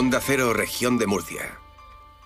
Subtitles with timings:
[0.00, 1.58] Onda Cero, región de Murcia.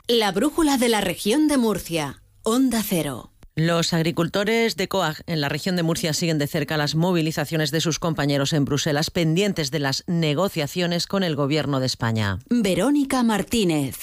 [0.06, 2.22] La brújula de la región de Murcia.
[2.42, 3.32] Onda Cero.
[3.54, 7.80] Los agricultores de COAG en la región de Murcia siguen de cerca las movilizaciones de
[7.80, 12.40] sus compañeros en Bruselas pendientes de las negociaciones con el Gobierno de España.
[12.50, 13.96] Verónica Martínez.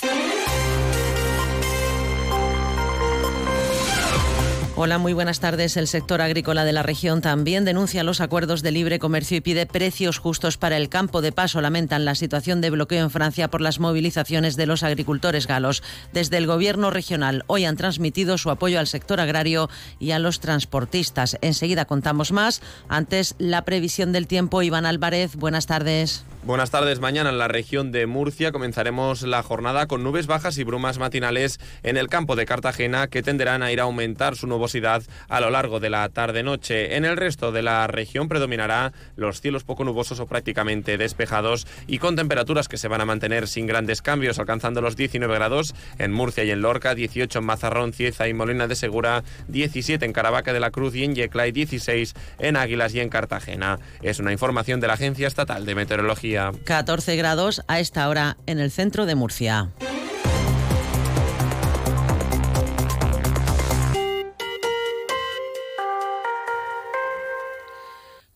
[4.81, 5.75] Hola, muy buenas tardes.
[5.75, 9.65] El sector agrícola de la región también denuncia los acuerdos de libre comercio y pide
[9.65, 11.59] precios justos para el campo de paso.
[11.59, 15.83] Lamentan la situación de bloqueo en Francia por las movilizaciones de los agricultores galos.
[16.13, 20.39] Desde el gobierno regional hoy han transmitido su apoyo al sector agrario y a los
[20.39, 21.37] transportistas.
[21.41, 22.61] Enseguida contamos más.
[22.87, 24.61] Antes, la previsión del tiempo.
[24.61, 26.23] Iván Álvarez, buenas tardes.
[26.41, 27.01] Buenas tardes.
[27.01, 31.59] Mañana en la región de Murcia comenzaremos la jornada con nubes bajas y brumas matinales
[31.83, 35.49] en el campo de Cartagena que tenderán a ir a aumentar su nubosidad a lo
[35.49, 36.95] largo de la tarde-noche.
[36.95, 41.99] En el resto de la región predominará los cielos poco nubosos o prácticamente despejados y
[41.99, 46.13] con temperaturas que se van a mantener sin grandes cambios, alcanzando los 19 grados en
[46.13, 50.53] Murcia y en Lorca, 18 en Mazarrón, Cieza y Molina de Segura, 17 en Caravaca
[50.53, 53.77] de la Cruz y en Yecla y 16 en Águilas y en Cartagena.
[54.01, 56.28] Es una información de la Agencia Estatal de Meteorología.
[56.63, 59.71] 14 grados a esta hora en el centro de Murcia.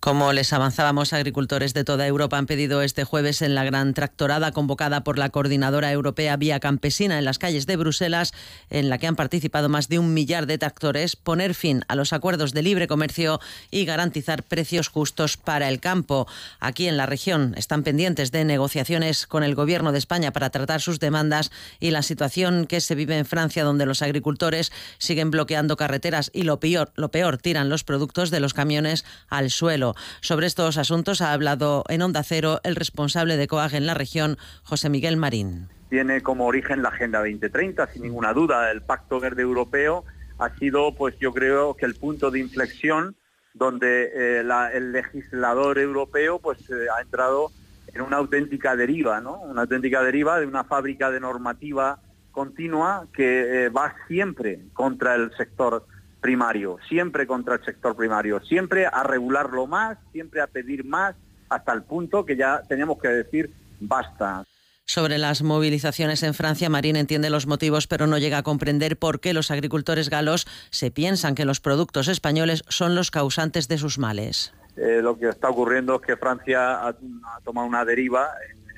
[0.04, 4.52] Como les avanzábamos, agricultores de toda Europa han pedido este jueves en la gran tractorada
[4.52, 8.34] convocada por la Coordinadora Europea Vía Campesina en las calles de Bruselas,
[8.70, 12.12] en la que han participado más de un millar de tractores, poner fin a los
[12.12, 13.40] acuerdos de libre comercio
[13.72, 16.28] y garantizar precios justos para el campo.
[16.60, 20.82] Aquí en la región están pendientes de negociaciones con el Gobierno de España para tratar
[20.82, 25.78] sus demandas y la situación que se vive en Francia, donde los agricultores siguen bloqueando
[25.78, 29.93] carreteras y lo peor, lo peor tiran los productos de los camiones al suelo.
[30.22, 34.38] Sobre estos asuntos ha hablado en Onda Cero el responsable de COAG en la región,
[34.64, 35.70] José Miguel Marín.
[35.90, 38.72] Tiene como origen la Agenda 2030, sin ninguna duda.
[38.72, 40.06] El Pacto Verde Europeo
[40.40, 43.16] ha sido, pues yo creo que el punto de inflexión
[43.54, 44.44] donde eh,
[44.74, 47.52] el legislador europeo pues eh, ha entrado
[47.94, 49.40] en una auténtica deriva, ¿no?
[49.42, 52.00] Una auténtica deriva de una fábrica de normativa
[52.32, 55.86] continua que eh, va siempre contra el sector
[56.24, 61.16] primario, siempre contra el sector primario, siempre a regularlo más, siempre a pedir más,
[61.50, 64.46] hasta el punto que ya tenemos que decir basta.
[64.86, 69.20] Sobre las movilizaciones en Francia, Marín entiende los motivos, pero no llega a comprender por
[69.20, 73.98] qué los agricultores galos se piensan que los productos españoles son los causantes de sus
[73.98, 74.54] males.
[74.78, 76.96] Eh, lo que está ocurriendo es que Francia ha,
[77.44, 78.30] tomado una deriva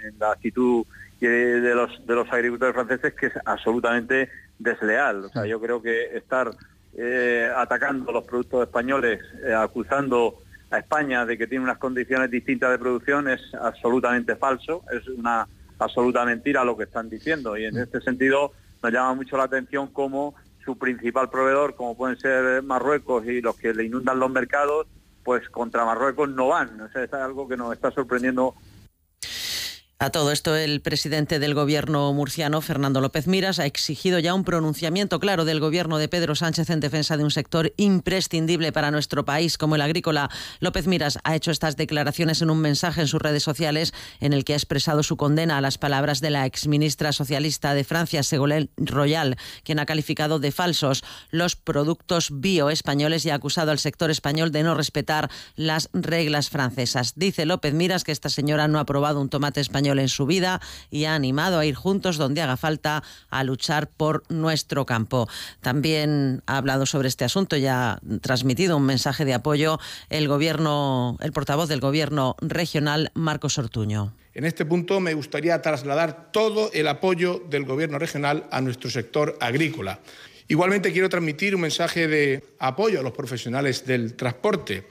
[0.03, 0.85] en, la actitud
[1.19, 4.29] de los, de los agricultores franceses que es absolutamente
[4.59, 5.25] desleal.
[5.25, 6.51] O sea, yo creo que estar
[6.97, 12.71] eh, atacando los productos españoles, eh, acusando a España de que tiene unas condiciones distintas
[12.71, 15.47] de producción es absolutamente falso, es una
[15.77, 19.87] absoluta mentira lo que están diciendo y en este sentido nos llama mucho la atención
[19.87, 24.87] cómo su principal proveedor, como pueden ser Marruecos y los que le inundan los mercados,
[25.23, 26.79] pues contra Marruecos no van.
[26.81, 28.55] O sea, es algo que nos está sorprendiendo
[30.05, 34.43] a todo esto, el presidente del gobierno murciano, Fernando López Miras, ha exigido ya un
[34.43, 39.25] pronunciamiento claro del gobierno de Pedro Sánchez en defensa de un sector imprescindible para nuestro
[39.25, 40.29] país como el agrícola.
[40.59, 44.45] López Miras ha hecho estas declaraciones en un mensaje en sus redes sociales en el
[44.45, 48.69] que ha expresado su condena a las palabras de la exministra socialista de Francia, Ségolène
[48.77, 54.11] Royal, quien ha calificado de falsos los productos bio españoles y ha acusado al sector
[54.11, 57.13] español de no respetar las reglas francesas.
[57.15, 60.61] Dice López Miras que esta señora no ha aprobado un tomate español en su vida
[60.89, 65.27] y ha animado a ir juntos donde haga falta a luchar por nuestro campo.
[65.61, 69.79] También ha hablado sobre este asunto y ha transmitido un mensaje de apoyo
[70.09, 74.13] el gobierno, el portavoz del gobierno regional, Marcos Ortuño.
[74.33, 79.37] En este punto me gustaría trasladar todo el apoyo del Gobierno regional a nuestro sector
[79.39, 80.01] agrícola.
[80.49, 84.87] Igualmente quiero transmitir un mensaje de apoyo a los profesionales del transporte.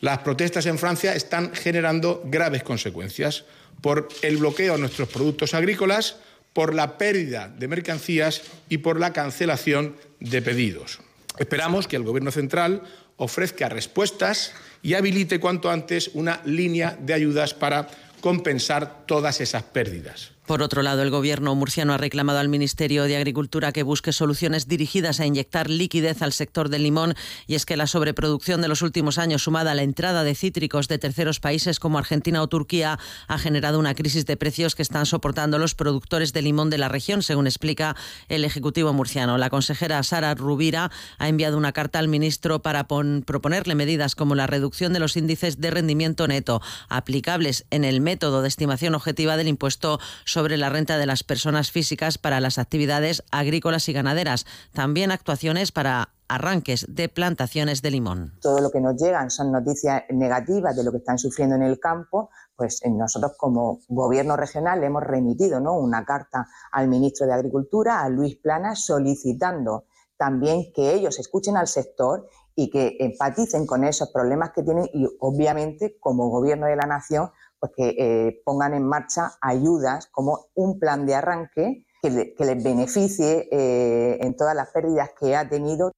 [0.00, 3.44] Las protestas en Francia están generando graves consecuencias
[3.80, 6.16] por el bloqueo a nuestros productos agrícolas,
[6.52, 11.00] por la pérdida de mercancías y por la cancelación de pedidos.
[11.38, 12.82] Esperamos que el Gobierno central
[13.16, 14.52] ofrezca respuestas
[14.82, 17.88] y habilite cuanto antes una línea de ayudas para
[18.20, 20.32] compensar todas esas pérdidas.
[20.48, 24.66] Por otro lado, el gobierno murciano ha reclamado al Ministerio de Agricultura que busque soluciones
[24.66, 27.14] dirigidas a inyectar liquidez al sector del limón
[27.46, 30.88] y es que la sobreproducción de los últimos años sumada a la entrada de cítricos
[30.88, 35.04] de terceros países como Argentina o Turquía ha generado una crisis de precios que están
[35.04, 37.94] soportando los productores de limón de la región, según explica
[38.30, 39.36] el Ejecutivo murciano.
[39.36, 44.46] La consejera Sara Rubira ha enviado una carta al ministro para proponerle medidas como la
[44.46, 49.48] reducción de los índices de rendimiento neto aplicables en el método de estimación objetiva del
[49.48, 54.46] impuesto sobre sobre la renta de las personas físicas para las actividades agrícolas y ganaderas.
[54.72, 58.34] También actuaciones para arranques de plantaciones de limón.
[58.40, 61.80] Todo lo que nos llegan son noticias negativas de lo que están sufriendo en el
[61.80, 65.76] campo, pues eh, nosotros como gobierno regional hemos remitido ¿no?
[65.76, 69.86] una carta al ministro de Agricultura, a Luis Plana, solicitando
[70.16, 75.04] también que ellos escuchen al sector y que empaticen con esos problemas que tienen y
[75.18, 80.78] obviamente como gobierno de la nación pues que eh, pongan en marcha ayudas como un
[80.78, 85.92] plan de arranque que, les beneficie eh, en todas las pérdidas que ha tenido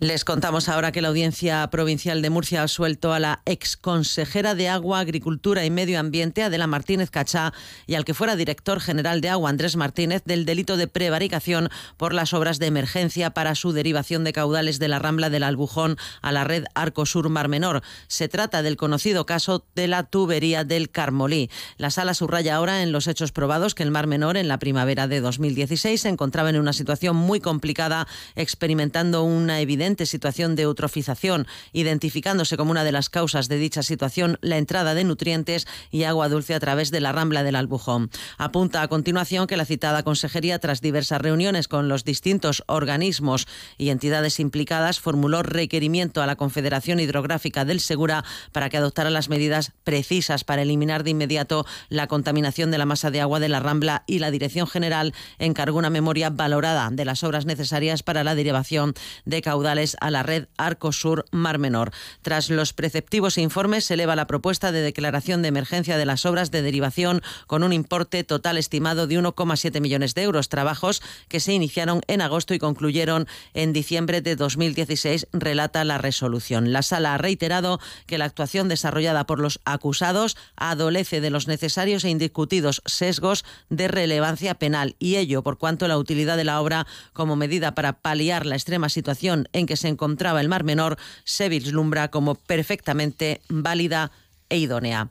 [0.00, 4.68] Les contamos ahora que la Audiencia Provincial de Murcia ha suelto a la exconsejera de
[4.68, 7.52] Agua, Agricultura y Medio Ambiente, Adela Martínez Cachá,
[7.88, 12.14] y al que fuera director general de Agua, Andrés Martínez, del delito de prevaricación por
[12.14, 16.30] las obras de emergencia para su derivación de caudales de la Rambla del Albujón a
[16.30, 17.82] la red Arcosur Mar Menor.
[18.06, 21.50] Se trata del conocido caso de la tubería del Carmolí.
[21.76, 25.08] La sala subraya ahora en los hechos probados que el Mar Menor en la primavera
[25.08, 28.06] de 2016 se encontraba en una situación muy complicada,
[28.36, 34.38] experimentando una evidente situación de eutrofización, identificándose como una de las causas de dicha situación
[34.40, 38.10] la entrada de nutrientes y agua dulce a través de la rambla del Albujón.
[38.36, 43.46] Apunta a continuación que la citada consejería, tras diversas reuniones con los distintos organismos
[43.76, 49.28] y entidades implicadas, formuló requerimiento a la Confederación Hidrográfica del Segura para que adoptara las
[49.28, 53.60] medidas precisas para eliminar de inmediato la contaminación de la masa de agua de la
[53.60, 58.34] rambla y la Dirección General encargó una memoria valorada de las obras necesarias para la
[58.34, 58.94] derivación
[59.24, 61.92] de caudales a la red Arcosur Mar Menor.
[62.22, 66.50] Tras los preceptivos informes, se eleva la propuesta de declaración de emergencia de las obras
[66.50, 70.48] de derivación con un importe total estimado de 1,7 millones de euros.
[70.48, 76.72] Trabajos que se iniciaron en agosto y concluyeron en diciembre de 2016, relata la resolución.
[76.72, 82.04] La sala ha reiterado que la actuación desarrollada por los acusados adolece de los necesarios
[82.04, 86.86] e indiscutidos sesgos de relevancia penal y ello por cuanto la utilidad de la obra
[87.12, 91.50] como medida para paliar la extrema situación en que se encontraba el Mar Menor se
[91.50, 94.10] vislumbra como perfectamente válida
[94.50, 95.10] e idónea.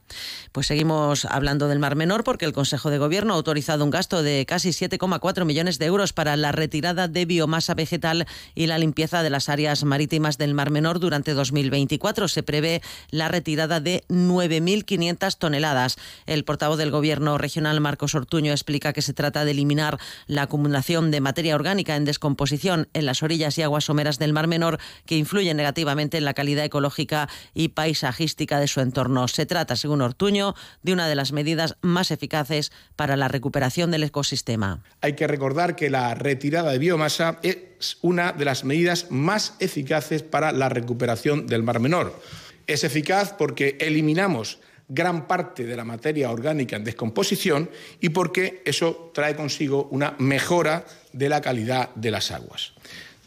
[0.51, 4.23] Pues seguimos hablando del Mar Menor porque el Consejo de Gobierno ha autorizado un gasto
[4.23, 8.25] de casi 7,4 millones de euros para la retirada de biomasa vegetal
[8.55, 12.27] y la limpieza de las áreas marítimas del Mar Menor durante 2024.
[12.27, 12.81] Se prevé
[13.11, 15.97] la retirada de 9.500 toneladas.
[16.25, 21.11] El portavoz del Gobierno regional, Marcos Ortuño, explica que se trata de eliminar la acumulación
[21.11, 25.17] de materia orgánica en descomposición en las orillas y aguas someras del Mar Menor que
[25.17, 29.26] influye negativamente en la calidad ecológica y paisajística de su entorno.
[29.27, 34.03] Se trata, según Ortuño, de una de las medidas más eficaces para la recuperación del
[34.03, 34.83] ecosistema.
[35.01, 40.23] Hay que recordar que la retirada de biomasa es una de las medidas más eficaces
[40.23, 42.19] para la recuperación del Mar Menor.
[42.65, 44.59] Es eficaz porque eliminamos
[44.89, 47.69] gran parte de la materia orgánica en descomposición
[47.99, 52.73] y porque eso trae consigo una mejora de la calidad de las aguas.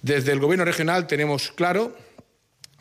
[0.03, 1.95] Desde el Gobierno regional tenemos claro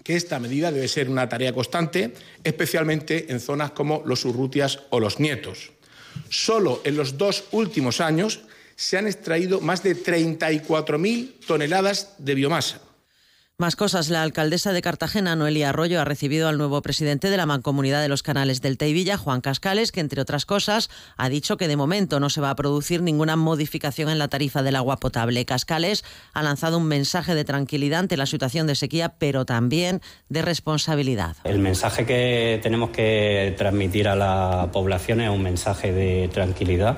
[0.10, 5.00] que esta medida debe ser una tarea constante, especialmente en zonas como los Urrutias o
[5.00, 5.70] los Nietos.
[6.32, 8.42] Solo en los dos últimos años
[8.76, 12.82] se han extraído más de 34.000 toneladas de biomasa.
[13.60, 14.10] Más cosas.
[14.10, 18.08] La alcaldesa de Cartagena, Noelia Arroyo, ha recibido al nuevo presidente de la Mancomunidad de
[18.08, 22.22] los Canales del Teivilla, Juan Cascales, que, entre otras cosas, ha dicho que de momento
[22.22, 25.44] no se va a producir ninguna modificación en la tarifa del agua potable.
[25.44, 30.00] Cascales ha lanzado un mensaje de tranquilidad ante la situación de sequía, pero también
[30.30, 31.36] de responsabilidad.
[31.44, 36.98] El mensaje que tenemos que transmitir a la población es un mensaje de tranquilidad,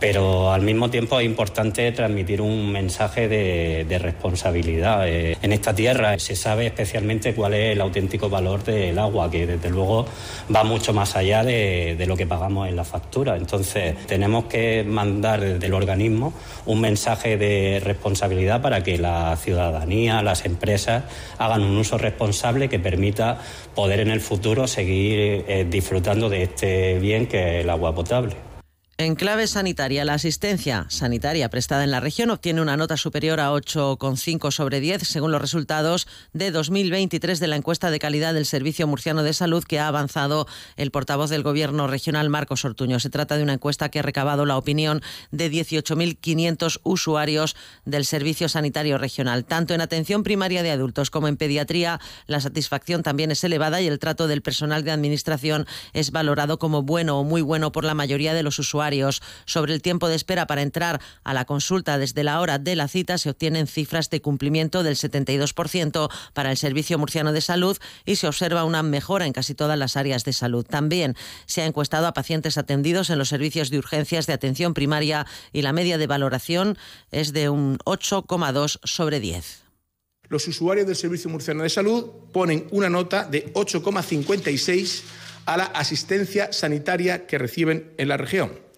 [0.00, 5.06] pero al mismo tiempo es importante transmitir un mensaje de, responsabilidad.
[5.06, 9.46] Eh, en esta tierra se sabe especialmente cuál es el auténtico valor del agua, que
[9.46, 10.06] desde luego
[10.54, 13.36] va mucho más allá de, lo que pagamos en la factura.
[13.36, 16.32] Entonces tenemos que mandar desde el organismo
[16.64, 21.04] un mensaje de responsabilidad para que la ciudadanía, las empresas
[21.36, 23.38] hagan un uso responsable que permita
[23.74, 28.49] poder en el futuro seguir eh, disfrutando de este bien que es el agua potable.
[29.00, 33.50] En clave sanitaria, la asistencia sanitaria prestada en la región obtiene una nota superior a
[33.50, 38.86] 8,5 sobre 10 según los resultados de 2023 de la encuesta de calidad del Servicio
[38.86, 43.00] Murciano de Salud que ha avanzado el portavoz del Gobierno regional Marcos Ortuño.
[43.00, 48.50] Se trata de una encuesta que ha recabado la opinión de 18.500 usuarios del Servicio
[48.50, 49.46] Sanitario Regional.
[49.46, 53.86] Tanto en atención primaria de adultos como en pediatría, la satisfacción también es elevada y
[53.86, 57.94] el trato del personal de administración es valorado como bueno o muy bueno por la
[57.94, 58.89] mayoría de los usuarios
[59.46, 62.88] Sobre el tiempo de espera para entrar a la consulta desde la hora de la
[62.88, 68.16] cita se obtienen cifras de cumplimiento del 72% para el Servicio Murciano de Salud y
[68.16, 70.66] se observa una mejora en casi todas las áreas de salud.
[70.66, 71.16] También
[71.46, 75.62] se ha encuestado a pacientes atendidos en los servicios de urgencias de atención primaria y
[75.62, 76.76] la media de valoración
[77.10, 79.70] es de un 8,2 sobre 10
[80.30, 85.02] los usuarios del Servicio Murciano de Salud ponen una nota de 8,56
[85.44, 88.69] a la asistencia sanitaria que reciben en la región.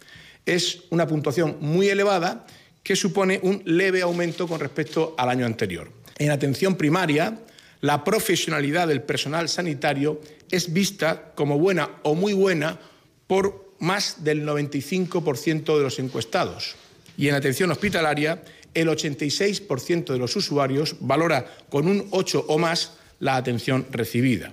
[0.47, 2.47] Es una puntuación muy elevada
[2.83, 5.91] que supone un leve aumento con respecto al año anterior.
[6.19, 7.39] En atención primaria,
[7.81, 10.21] la profesionalidad del personal sanitario
[10.51, 12.79] es vista como buena o muy buena
[13.27, 16.77] por más del 95% de los encuestados.
[17.17, 18.43] Y en atención hospitalaria,
[18.75, 24.53] el 86% de los usuarios valora con un 8 o más la atención recibida.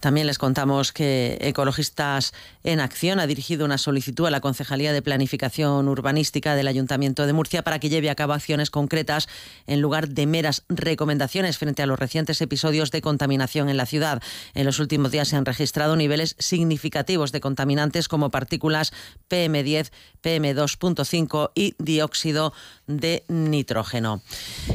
[0.00, 2.32] También les contamos que Ecologistas
[2.64, 7.34] en Acción ha dirigido una solicitud a la Concejalía de Planificación Urbanística del Ayuntamiento de
[7.34, 9.28] Murcia para que lleve a cabo acciones concretas
[9.66, 14.22] en lugar de meras recomendaciones frente a los recientes episodios de contaminación en la ciudad.
[14.54, 18.94] En los últimos días se han registrado niveles significativos de contaminantes como partículas
[19.28, 19.90] PM10,
[20.22, 22.54] PM2.5 y dióxido
[22.86, 24.22] de nitrógeno.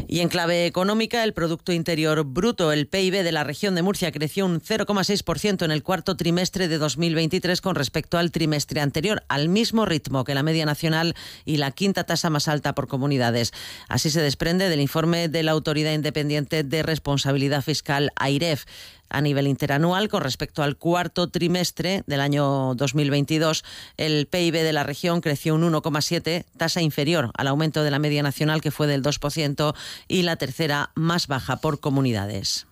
[0.08, 4.12] Y en clave económica, el Producto Interior Bruto, el PIB de la región de Murcia,
[4.12, 9.50] creció un 0,6% en el cuarto trimestre de 2023 con respecto al trimestre anterior, al
[9.50, 13.54] mismo ritmo que la media nacional y la quinta tasa más alta por comunidades.
[13.88, 18.66] Así se desprende del informe de la Autoridad Independiente de Responsabilidad Fiscal, AIREF
[19.12, 23.64] a nivel interanual con respecto al cuarto trimestre del año 2022.
[23.98, 28.24] El PIB de la región creció un 1,7, tasa inferior al aumento de la media
[28.24, 29.76] nacional que fue del 2%
[30.08, 32.66] y la tercera más baja por comunidades.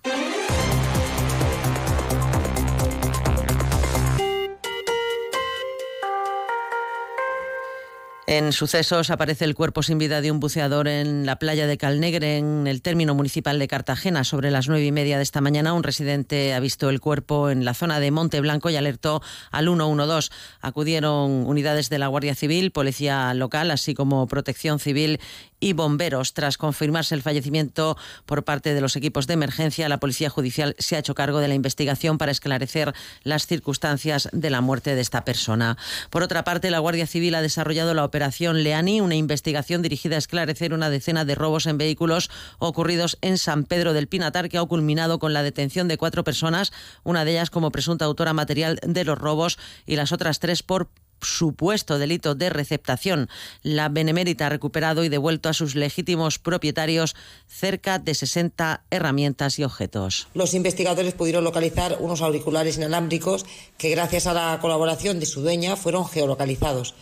[8.31, 12.38] En sucesos aparece el cuerpo sin vida de un buceador en la playa de Calnegre,
[12.38, 14.24] en el término municipal de Cartagena.
[14.24, 17.65] Sobre las nueve y media de esta mañana, un residente ha visto el cuerpo en
[17.65, 20.29] la zona de Monte Blanco y alertó al 112.
[20.62, 25.19] Acudieron unidades de la Guardia Civil, policía local, así como protección civil
[25.59, 26.36] y bomberos.
[26.36, 30.95] Tras confirmarse el fallecimiento por parte de los equipos de emergencia, la Policía Judicial se
[30.95, 32.93] ha hecho cargo de la investigación para esclarecer
[33.24, 35.77] las circunstancias de la muerte de esta persona.
[36.12, 40.19] Por otra parte, la Guardia Civil ha desarrollado la operación Leani, una investigación dirigida a
[40.19, 44.65] esclarecer una decena de robos en vehículos ocurridos en San Pedro del Pinatar, que ha
[44.65, 46.71] culminado con la detención de cuatro personas,
[47.03, 50.89] una de ellas como presunta autora material de los robos y las otras tres por
[51.21, 53.29] supuesto delito de receptación.
[53.61, 57.15] La Benemérita ha recuperado y devuelto a sus legítimos propietarios
[57.47, 60.27] cerca de 60 herramientas y objetos.
[60.33, 63.45] Los investigadores pudieron localizar unos auriculares inalámbricos
[63.77, 66.95] que gracias a la colaboración de su dueña fueron geolocalizados.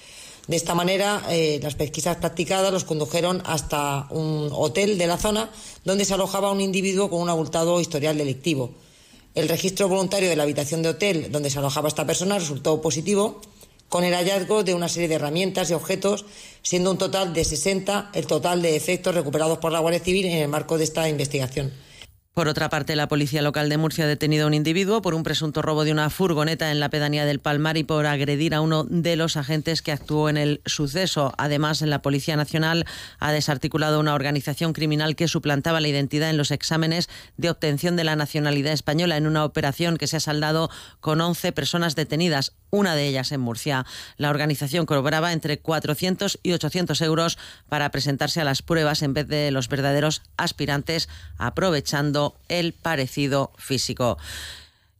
[0.47, 5.49] De esta manera, eh, las pesquisas practicadas los condujeron hasta un hotel de la zona
[5.83, 8.71] donde se alojaba un individuo con un abultado historial delictivo.
[9.35, 13.41] El registro voluntario de la habitación de hotel donde se alojaba esta persona resultó positivo
[13.89, 16.25] con el hallazgo de una serie de herramientas y objetos,
[16.61, 20.37] siendo un total de 60 el total de efectos recuperados por la Guardia Civil en
[20.37, 21.73] el marco de esta investigación.
[22.37, 25.23] Por otra parte, la policía local de Murcia ha detenido a un individuo por un
[25.23, 28.83] presunto robo de una furgoneta en la pedanía del Palmar y por agredir a uno
[28.83, 31.33] de los agentes que actuó en el suceso.
[31.39, 32.85] Además, la Policía Nacional
[33.17, 38.03] ha desarticulado una organización criminal que suplantaba la identidad en los exámenes de obtención de
[38.03, 42.93] la nacionalidad española en una operación que se ha saldado con 11 personas detenidas, una
[42.93, 43.87] de ellas en Murcia.
[44.17, 49.27] La organización cobraba entre 400 y 800 euros para presentarse a las pruebas en vez
[49.27, 54.17] de los verdaderos aspirantes, aprovechando el parecido físico.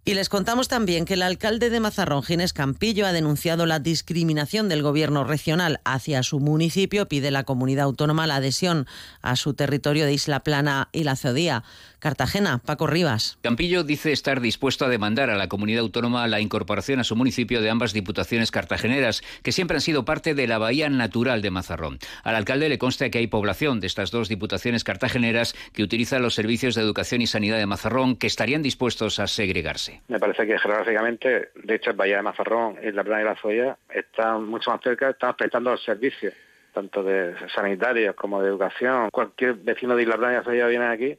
[0.08, 4.70] Y les contamos también que el alcalde de Mazarrón, Ginés Campillo, ha denunciado la discriminación
[4.70, 7.10] del gobierno regional hacia su municipio.
[7.10, 8.88] Pide la comunidad autónoma la adhesión
[9.22, 11.66] a su territorio de Isla Plana y la Cedía.
[12.00, 13.40] Cartagena, Paco Rivas.
[13.42, 17.60] Campillo dice estar dispuesto a demandar a la comunidad autónoma la incorporación a su municipio
[17.60, 21.98] de ambas diputaciones cartageneras, que siempre han sido parte de la bahía natural de Mazarrón.
[22.24, 26.36] Al alcalde le consta que hay población de estas dos diputaciones cartageneras que utiliza los
[26.36, 30.02] servicios de educación y sanidad de Mazarrón que estarían dispuestos a segregarse.
[30.08, 33.36] Me parece que geográficamente, de hecho, el Bahía de Mazarrón y la Plana de la
[33.36, 36.34] Zoya están mucho más cerca, estamos prestando los servicios
[36.74, 39.10] tanto de sanitarios como de educación.
[39.12, 41.18] Cualquier vecino de Isla Plana y la Zoya viene aquí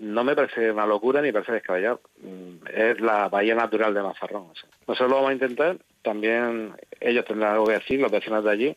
[0.00, 2.00] no me parece una locura ni parece descabellado.
[2.22, 4.48] Mm, es la bahía natural de Mazarrón.
[4.88, 8.76] Nosotros lo vamos a intentar, también ellos tendrán algo que decir, los vecinos de allí,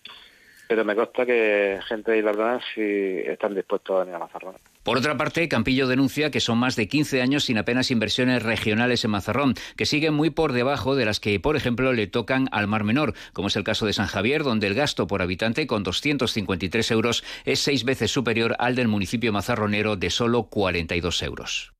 [0.67, 4.55] pero me consta que gente de Isla Plana sí están dispuestos a venir a Mazarrón.
[4.83, 9.05] Por otra parte, Campillo denuncia que son más de 15 años sin apenas inversiones regionales
[9.05, 12.67] en Mazarrón, que siguen muy por debajo de las que, por ejemplo, le tocan al
[12.67, 15.83] Mar Menor, como es el caso de San Javier, donde el gasto por habitante con
[15.83, 21.73] 253 euros es seis veces superior al del municipio mazarronero de solo 42 euros.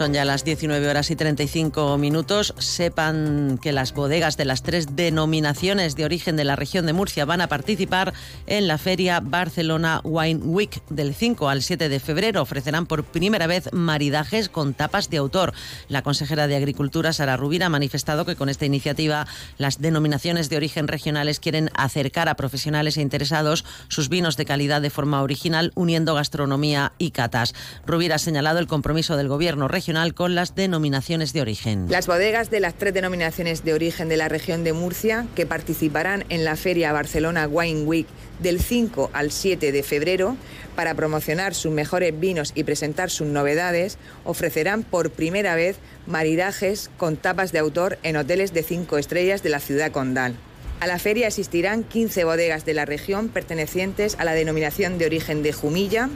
[0.00, 2.54] Son ya las 19 horas y 35 minutos.
[2.56, 7.26] Sepan que las bodegas de las tres denominaciones de origen de la región de Murcia
[7.26, 8.14] van a participar
[8.46, 12.40] en la feria Barcelona Wine Week del 5 al 7 de febrero.
[12.40, 15.52] Ofrecerán por primera vez maridajes con tapas de autor.
[15.88, 19.26] La consejera de Agricultura, Sara Rubira, ha manifestado que con esta iniciativa
[19.58, 24.80] las denominaciones de origen regionales quieren acercar a profesionales e interesados sus vinos de calidad
[24.80, 27.54] de forma original, uniendo gastronomía y catas.
[27.84, 31.86] Rubira ha señalado el compromiso del Gobierno regional con las denominaciones de origen.
[31.88, 36.24] Las bodegas de las tres denominaciones de origen de la región de Murcia, que participarán
[36.28, 38.06] en la Feria Barcelona Wine Week
[38.38, 40.36] del 5 al 7 de febrero,
[40.76, 47.16] para promocionar sus mejores vinos y presentar sus novedades, ofrecerán por primera vez maridajes con
[47.16, 50.36] tapas de autor en hoteles de cinco estrellas de la ciudad condal.
[50.78, 55.42] A la feria asistirán 15 bodegas de la región pertenecientes a la denominación de origen
[55.42, 56.08] de Jumilla,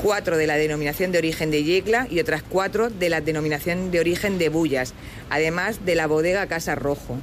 [0.00, 4.00] cuatro de la denominación de origen de Yecla y otras cuatro de la denominación de
[4.00, 4.94] origen de Bullas,
[5.30, 7.18] además de la bodega Casa Rojo.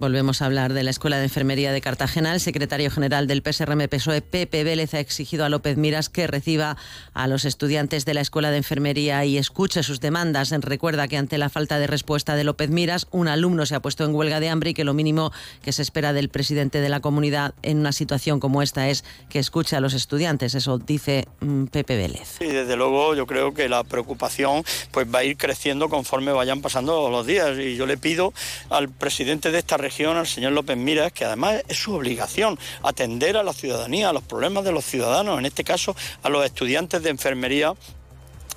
[0.00, 2.32] Volvemos a hablar de la Escuela de Enfermería de Cartagena.
[2.32, 6.78] El secretario general del PSRM PSOE, Pepe Vélez, ha exigido a López Miras que reciba
[7.12, 10.52] a los estudiantes de la Escuela de Enfermería y escuche sus demandas.
[10.62, 14.06] Recuerda que ante la falta de respuesta de López Miras, un alumno se ha puesto
[14.06, 17.00] en huelga de hambre y que lo mínimo que se espera del presidente de la
[17.00, 20.54] comunidad en una situación como esta es que escuche a los estudiantes.
[20.54, 22.40] Eso dice mm, Pepe Vélez.
[22.40, 26.62] Y desde luego yo creo que la preocupación pues va a ir creciendo conforme vayan
[26.62, 27.58] pasando los días.
[27.58, 28.32] Y yo le pido
[28.70, 33.36] al presidente de esta región al señor López Miras, que además es su obligación atender
[33.36, 37.02] a la ciudadanía, a los problemas de los ciudadanos, en este caso a los estudiantes
[37.02, 37.74] de enfermería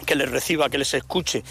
[0.06, 1.44] que les reciba, que les escuche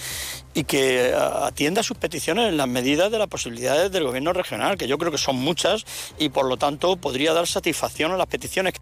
[0.55, 4.87] y que atienda sus peticiones en las medidas de las posibilidades del gobierno regional, que
[4.87, 5.85] yo creo que son muchas
[6.19, 8.75] y por lo tanto podría dar satisfacción a las peticiones.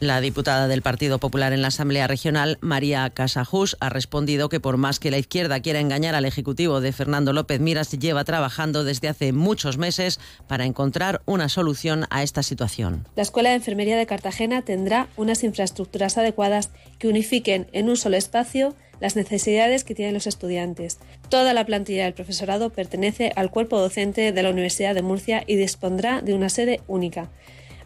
[0.00, 4.78] La diputada del Partido Popular en la Asamblea Regional, María Casajus, ha respondido que por
[4.78, 9.08] más que la izquierda quiera engañar al Ejecutivo de Fernando López Miras, lleva trabajando desde
[9.08, 13.06] hace muchos meses para encontrar una solución a esta situación.
[13.14, 18.16] La Escuela de Enfermería de Cartagena tendrá unas infraestructuras adecuadas que unifiquen en un solo
[18.16, 20.98] espacio las necesidades que tienen los estudiantes.
[21.28, 25.56] Toda la plantilla del profesorado pertenece al cuerpo docente de la Universidad de Murcia y
[25.56, 27.28] dispondrá de una sede única.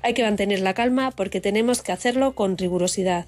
[0.04, 3.24] Hay que mantener la calma porque tenemos que hacerlo con rigurosidad.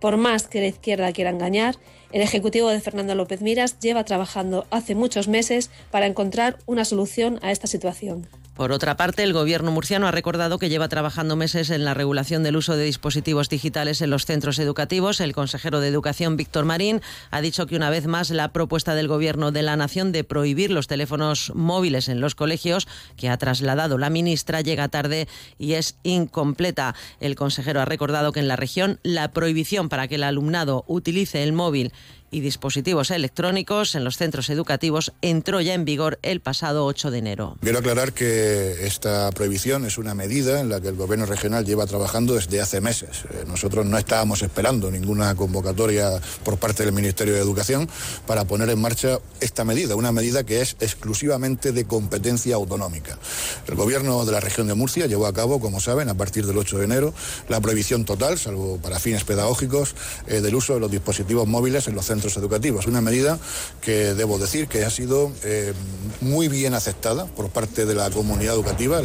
[0.00, 1.74] Por más que la izquierda quiera engañar,
[2.12, 7.40] el Ejecutivo de Fernando López Miras lleva trabajando hace muchos meses para encontrar una solución
[7.42, 8.28] a esta situación.
[8.60, 12.42] Por otra parte, el Gobierno murciano ha recordado que lleva trabajando meses en la regulación
[12.42, 15.22] del uso de dispositivos digitales en los centros educativos.
[15.22, 19.08] El consejero de Educación, Víctor Marín, ha dicho que una vez más la propuesta del
[19.08, 23.96] Gobierno de la Nación de prohibir los teléfonos móviles en los colegios, que ha trasladado
[23.96, 25.26] la ministra, llega tarde
[25.58, 26.94] y es incompleta.
[27.18, 31.42] El consejero ha recordado que en la región la prohibición para que el alumnado utilice
[31.44, 31.94] el móvil
[32.30, 37.18] y dispositivos electrónicos en los centros educativos entró ya en vigor el pasado 8 de
[37.18, 37.56] enero.
[37.60, 41.86] Quiero aclarar que esta prohibición es una medida en la que el Gobierno regional lleva
[41.86, 43.24] trabajando desde hace meses.
[43.30, 47.88] Eh, nosotros no estábamos esperando ninguna convocatoria por parte del Ministerio de Educación
[48.26, 53.18] para poner en marcha esta medida, una medida que es exclusivamente de competencia autonómica.
[53.66, 56.58] El Gobierno de la región de Murcia llevó a cabo, como saben, a partir del
[56.58, 57.14] 8 de enero,
[57.48, 59.94] la prohibición total, salvo para fines pedagógicos,
[60.26, 62.86] eh, del uso de los dispositivos móviles en los centros educativos.
[62.86, 63.38] Una medida
[63.80, 65.72] que debo decir que ha sido eh,
[66.20, 69.02] muy bien aceptada por parte de la comunidad educativa.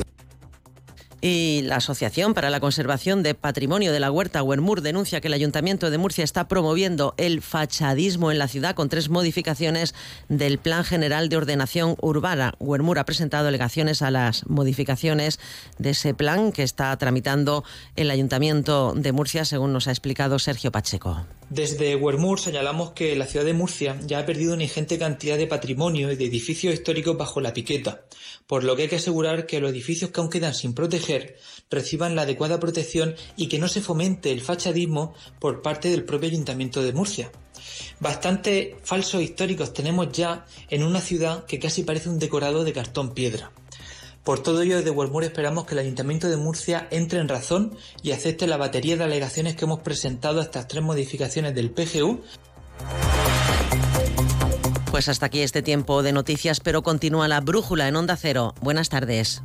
[1.28, 5.34] Y la Asociación para la Conservación de Patrimonio de la Huerta, Huermur, denuncia que el
[5.34, 9.96] Ayuntamiento de Murcia está promoviendo el fachadismo en la ciudad con tres modificaciones
[10.30, 12.54] del Plan General de Ordenación Urbana.
[12.60, 15.40] Huermur ha presentado alegaciones a las modificaciones
[15.80, 17.64] de ese plan que está tramitando
[17.96, 21.26] el Ayuntamiento de Murcia, según nos ha explicado Sergio Pacheco.
[21.50, 25.46] Desde Huermur señalamos que la ciudad de Murcia ya ha perdido una ingente cantidad de
[25.46, 28.06] patrimonio y de edificios históricos bajo la piqueta,
[28.48, 31.38] por lo que hay que asegurar que los edificios que aún quedan sin proteger
[31.70, 36.30] reciban la adecuada protección y que no se fomente el fachadismo por parte del propio
[36.30, 37.32] Ayuntamiento de Murcia.
[38.00, 43.14] Bastante falsos históricos tenemos ya en una ciudad que casi parece un decorado de cartón
[43.14, 43.52] piedra.
[44.26, 48.12] Por todo ello, desde Huermur esperamos que el Ayuntamiento de Murcia entre en razón y
[48.12, 52.22] acepte la batería de alegaciones que hemos presentado a estas tres modificaciones del PGU.
[54.90, 58.56] Pues hasta aquí este tiempo de noticias, pero continúa la brújula en Onda Cero.
[58.62, 59.44] Buenas tardes.